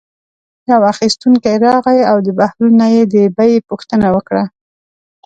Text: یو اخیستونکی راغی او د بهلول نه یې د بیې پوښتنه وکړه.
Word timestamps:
یو 0.71 0.81
اخیستونکی 0.93 1.55
راغی 1.65 1.99
او 2.11 2.17
د 2.25 2.27
بهلول 2.37 2.71
نه 2.81 2.87
یې 2.95 3.03
د 3.13 3.15
بیې 3.37 3.65
پوښتنه 3.69 4.07
وکړه. 4.15 4.43